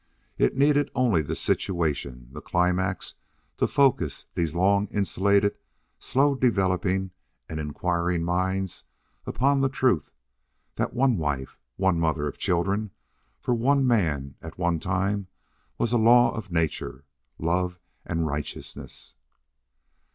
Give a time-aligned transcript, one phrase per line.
[0.35, 3.13] It needed only the situation, the climax,
[3.59, 5.55] to focus these long insulated,
[5.99, 7.11] slow developing
[7.47, 8.83] and inquiring minds
[9.27, 10.11] upon the truth
[10.75, 12.89] that one wife, one mother of children,
[13.39, 15.27] for one man at one time
[15.77, 17.05] was a law of nature,
[17.37, 19.13] love, and righteousness.